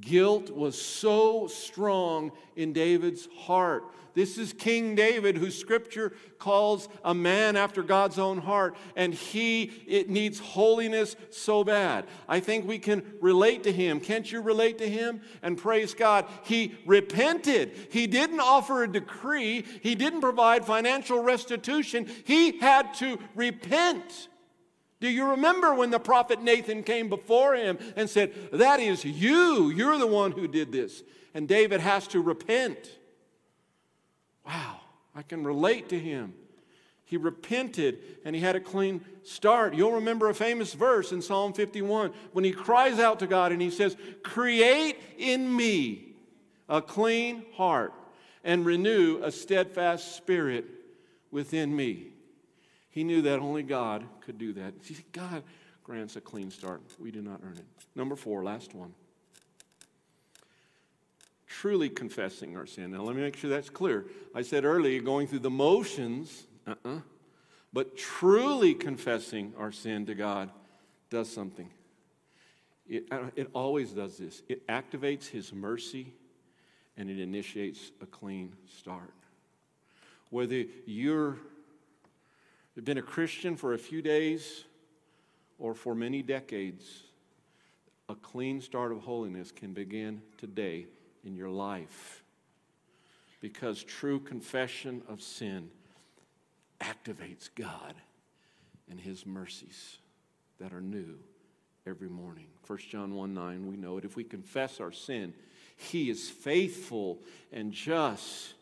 [0.00, 3.84] Guilt was so strong in David's heart.
[4.14, 9.72] This is King David, who scripture calls a man after God's own heart, and he
[9.88, 12.06] it needs holiness so bad.
[12.28, 13.98] I think we can relate to him.
[13.98, 15.20] Can't you relate to him?
[15.42, 17.88] And praise God, he repented.
[17.90, 22.08] He didn't offer a decree, he didn't provide financial restitution.
[22.24, 24.28] He had to repent.
[25.00, 29.68] Do you remember when the prophet Nathan came before him and said, That is you,
[29.70, 31.02] you're the one who did this?
[31.34, 32.78] And David has to repent.
[34.46, 34.80] Wow,
[35.14, 36.34] I can relate to him.
[37.04, 39.74] He repented and he had a clean start.
[39.74, 43.60] You'll remember a famous verse in Psalm 51 when he cries out to God and
[43.60, 46.14] he says, Create in me
[46.68, 47.92] a clean heart
[48.42, 50.64] and renew a steadfast spirit
[51.30, 52.13] within me.
[52.94, 54.84] He knew that only God could do that.
[54.84, 55.42] See, God
[55.82, 56.80] grants a clean start.
[57.00, 57.66] We do not earn it.
[57.96, 58.94] Number four, last one.
[61.48, 62.92] Truly confessing our sin.
[62.92, 64.06] Now, let me make sure that's clear.
[64.32, 67.00] I said earlier, going through the motions, uh-uh,
[67.72, 70.50] but truly confessing our sin to God
[71.10, 71.70] does something.
[72.88, 76.12] It, uh, it always does this it activates His mercy
[76.96, 79.14] and it initiates a clean start.
[80.30, 81.38] Whether you're
[82.74, 84.64] You've been a Christian for a few days
[85.60, 87.04] or for many decades.
[88.08, 90.86] A clean start of holiness can begin today
[91.24, 92.24] in your life
[93.40, 95.70] because true confession of sin
[96.80, 97.94] activates God
[98.90, 99.98] and His mercies
[100.58, 101.16] that are new
[101.86, 102.46] every morning.
[102.66, 104.04] 1 John 1 9, we know it.
[104.04, 105.32] If we confess our sin,
[105.76, 107.20] He is faithful
[107.52, 108.54] and just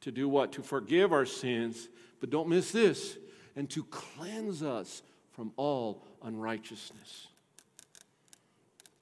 [0.00, 0.52] to do what?
[0.52, 1.88] To forgive our sins.
[2.20, 3.18] But don't miss this
[3.60, 5.02] and to cleanse us
[5.32, 7.26] from all unrighteousness.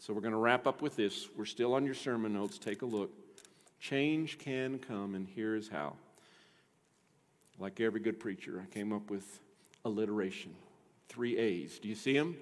[0.01, 1.29] So we're going to wrap up with this.
[1.37, 2.59] We're still on your sermon notes.
[2.59, 3.13] Take a look.
[3.79, 5.95] Change can come, and here is how.
[7.61, 9.39] Like every good preacher, I came up with
[9.85, 10.57] alliteration.
[11.09, 11.79] three A's.
[11.79, 12.37] Do you see them?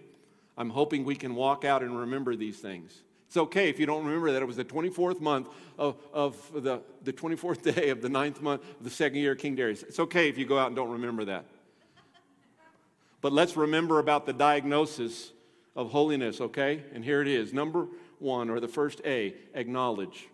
[0.57, 3.03] I'm hoping we can walk out and remember these things.
[3.27, 6.81] It's okay if you don't remember that it was the 24th month of, of the,
[7.03, 9.83] the 24th day of the ninth month of the second year of King Darius.
[9.83, 11.45] It's okay if you go out and don't remember that.
[13.27, 15.33] But let's remember about the diagnosis
[15.75, 16.85] of holiness, okay?
[16.95, 17.53] And here it is.
[17.53, 17.89] Number
[18.21, 20.29] one, or the first A, acknowledge.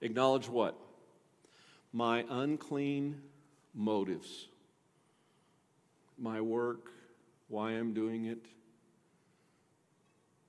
[0.00, 0.76] Acknowledge what?
[1.92, 3.22] My unclean
[3.76, 4.48] motives.
[6.18, 6.90] My work,
[7.46, 8.44] why I'm doing it,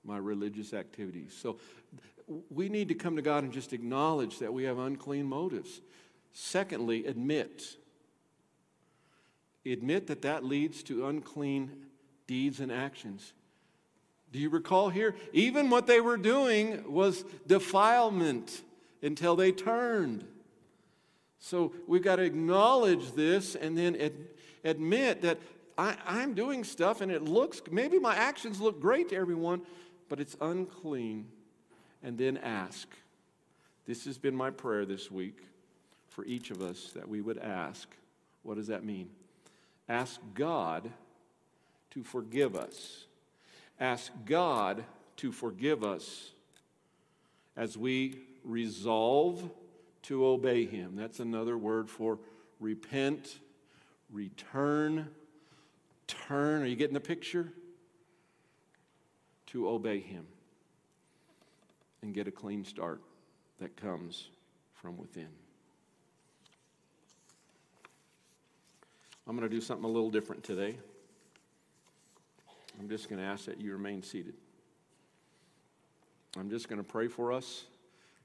[0.03, 1.37] my religious activities.
[1.39, 1.59] So
[2.49, 5.79] we need to come to God and just acknowledge that we have unclean motives.
[6.33, 7.77] Secondly, admit.
[9.65, 11.71] Admit that that leads to unclean
[12.27, 13.33] deeds and actions.
[14.31, 15.15] Do you recall here?
[15.33, 18.61] Even what they were doing was defilement
[19.01, 20.25] until they turned.
[21.39, 24.13] So we've got to acknowledge this and then ad-
[24.63, 25.39] admit that
[25.77, 29.61] I, I'm doing stuff and it looks, maybe my actions look great to everyone,
[30.09, 31.27] but it's unclean.
[32.01, 32.87] And then ask.
[33.85, 35.37] This has been my prayer this week
[36.07, 37.89] for each of us that we would ask.
[38.43, 39.09] What does that mean?
[39.89, 40.91] Ask God
[41.89, 43.05] to forgive us.
[43.79, 44.83] Ask God
[45.17, 46.31] to forgive us
[47.57, 49.49] as we resolve
[50.03, 50.95] to obey Him.
[50.95, 52.19] That's another word for
[52.59, 53.39] repent,
[54.11, 55.09] return,
[56.07, 56.61] turn.
[56.61, 57.51] Are you getting the picture?
[59.47, 60.27] To obey Him
[62.03, 63.01] and get a clean start
[63.59, 64.29] that comes
[64.75, 65.29] from within.
[69.29, 70.75] I'm going to do something a little different today.
[72.79, 74.33] I'm just going to ask that you remain seated.
[76.35, 77.65] I'm just going to pray for us.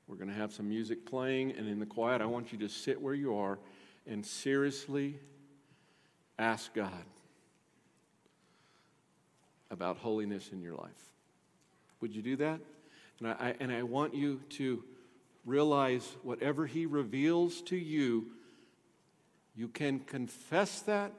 [0.08, 2.70] We're going to have some music playing, and in the quiet, I want you to
[2.70, 3.58] sit where you are
[4.06, 5.18] and seriously
[6.38, 7.04] ask God
[9.70, 11.12] about holiness in your life.
[12.00, 12.60] Would you do that?
[13.18, 14.82] And I, and I want you to
[15.44, 18.28] realize whatever He reveals to you,
[19.54, 21.12] you can confess that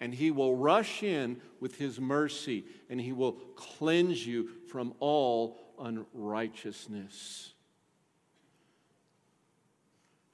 [0.00, 5.58] and he will rush in with his mercy and he will cleanse you from all
[5.78, 7.52] unrighteousness.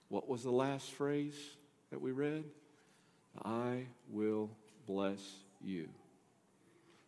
[0.08, 1.34] What was the last phrase
[1.90, 2.44] that we read?
[3.44, 4.50] I will
[4.86, 5.20] bless
[5.60, 5.88] you.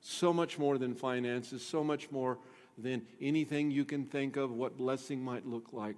[0.00, 2.38] So much more than finances, so much more
[2.76, 5.96] than anything you can think of what blessing might look like,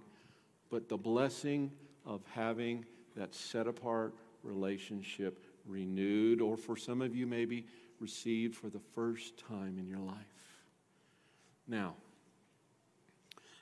[0.71, 1.71] but the blessing
[2.05, 2.85] of having
[3.17, 7.67] that set apart relationship renewed, or for some of you, maybe
[7.99, 10.17] received for the first time in your life.
[11.69, 11.95] Now,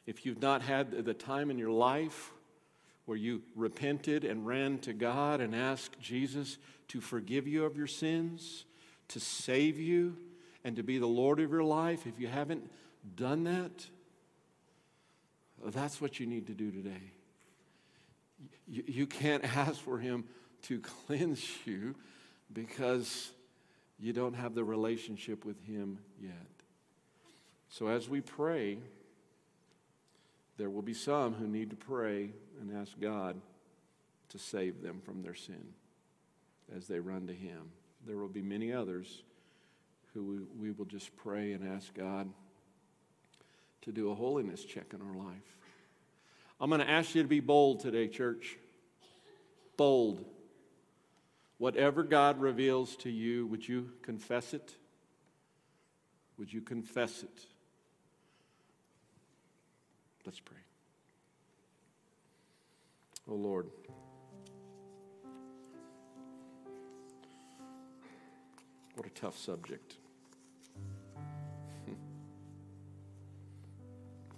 [0.07, 2.33] if you've not had the time in your life
[3.05, 6.59] where you repented and ran to God and asked Jesus
[6.89, 8.65] to forgive you of your sins,
[9.09, 10.17] to save you,
[10.65, 12.71] and to be the Lord of your life, if you haven't
[13.17, 13.87] done that,
[15.67, 17.13] that's what you need to do today.
[18.67, 20.25] You, can't ask for Him
[20.69, 21.95] to cleanse you
[22.53, 23.31] because
[23.99, 26.33] you don't have the relationship with Him yet.
[27.71, 28.79] So as we pray,
[30.57, 33.41] there will be some who need to pray and ask God
[34.31, 35.73] to save them from their sin
[36.77, 37.71] as they run to Him.
[38.07, 39.23] There will be many others
[40.15, 42.29] who we, will just pray and ask God
[43.83, 45.57] to do a holiness check in our life.
[46.61, 48.59] I'm going to ask you to be bold today, church.
[49.77, 50.25] Bold.
[51.59, 54.75] Whatever God reveals to you, would you confess it?
[56.39, 57.47] Would you confess it?
[60.25, 60.57] Let's pray.
[63.29, 63.67] Oh Lord.
[68.95, 69.97] What a tough subject.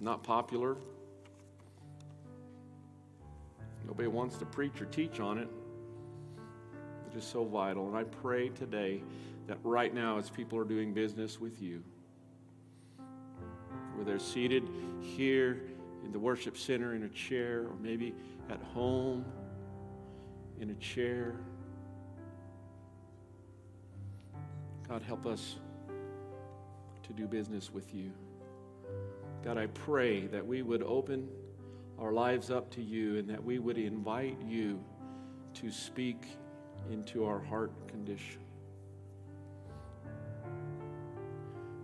[0.01, 0.77] Not popular.
[3.87, 5.49] Nobody wants to preach or teach on it.
[7.13, 7.89] It is so vital.
[7.89, 9.03] And I pray today
[9.49, 11.83] that right now, as people are doing business with you,
[13.95, 14.69] where they're seated
[15.01, 15.63] here
[16.05, 18.15] in the worship center in a chair, or maybe
[18.49, 19.25] at home
[20.61, 21.35] in a chair,
[24.89, 25.57] God, help us
[27.03, 28.13] to do business with you.
[29.45, 31.29] God, I pray that we would open
[31.99, 34.83] our lives up to you and that we would invite you
[35.55, 36.27] to speak
[36.91, 38.41] into our heart condition.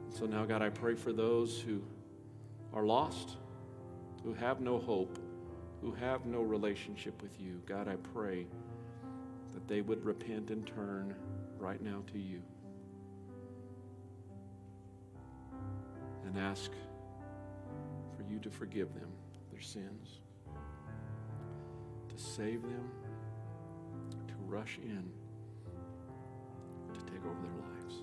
[0.09, 1.82] So now, God, I pray for those who
[2.72, 3.36] are lost,
[4.24, 5.18] who have no hope,
[5.82, 7.61] who have no relationship with you.
[7.66, 8.47] God, I pray
[9.53, 11.14] that they would repent and turn
[11.59, 12.42] right now to you
[16.24, 16.70] and ask
[18.16, 19.09] for you to forgive them
[19.53, 20.20] their sins,
[22.09, 22.90] to save them
[24.47, 25.05] rush in,
[26.94, 27.94] to take over their lives.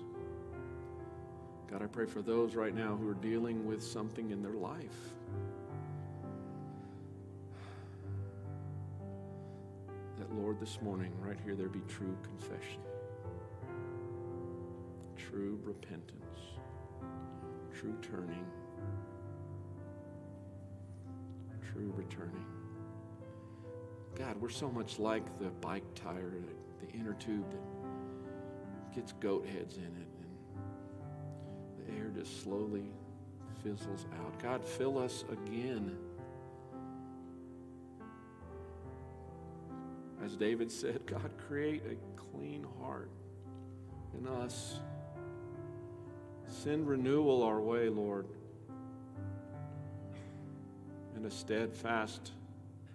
[1.70, 5.14] God, I pray for those right now who are dealing with something in their life.
[10.18, 12.80] That, Lord, this morning, right here, there be true confession,
[15.16, 16.38] true repentance,
[17.74, 18.46] true turning,
[21.72, 22.44] true returning.
[24.16, 26.32] God, we're so much like the bike tire,
[26.80, 32.84] the inner tube that gets goat heads in it and the air just slowly
[33.62, 34.40] fizzles out.
[34.40, 35.96] God, fill us again.
[40.24, 43.10] As David said, God, create a clean heart
[44.16, 44.78] in us.
[46.46, 48.26] Send renewal our way, Lord,
[51.16, 52.30] and a steadfast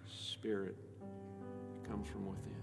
[0.08, 0.76] spirit
[1.90, 2.54] comes from within.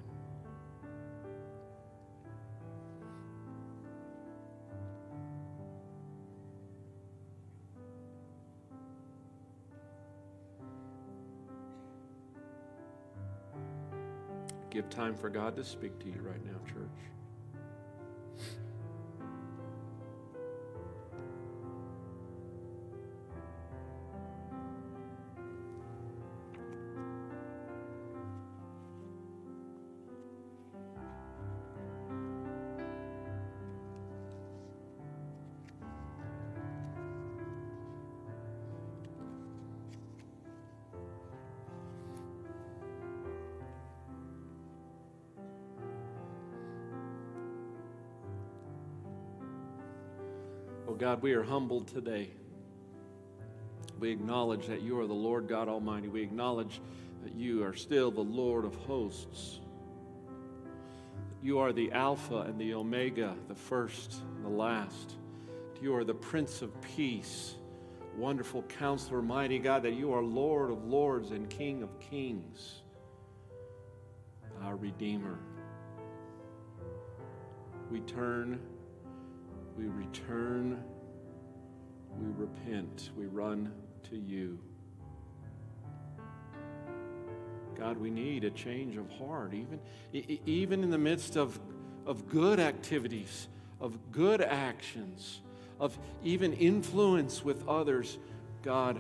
[14.70, 16.88] Give time for God to speak to you right now, church.
[50.98, 52.32] God, we are humbled today.
[54.00, 56.08] We acknowledge that you are the Lord God Almighty.
[56.08, 56.82] We acknowledge
[57.24, 59.60] that you are still the Lord of hosts.
[61.44, 65.18] You are the Alpha and the Omega, the first and the last.
[65.82, 67.56] You are the Prince of Peace,
[68.18, 72.82] wonderful counselor, mighty God, that you are Lord of lords and King of kings,
[74.64, 75.38] our Redeemer.
[77.92, 78.60] We turn
[79.78, 80.84] we return,
[82.20, 83.72] we repent, we run
[84.10, 84.58] to you.
[87.78, 89.80] God, we need a change of heart, even,
[90.46, 91.60] even in the midst of,
[92.08, 93.48] of good activities,
[93.80, 95.42] of good actions,
[95.80, 98.18] of even influence with others.
[98.64, 98.98] God,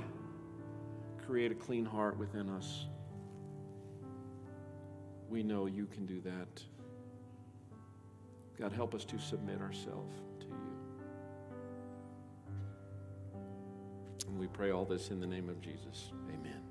[1.25, 2.85] create a clean heart within us.
[5.27, 6.63] We know you can do that.
[8.59, 10.13] God, help us to submit ourselves.
[14.27, 16.11] And we pray all this in the name of Jesus.
[16.29, 16.66] Amen.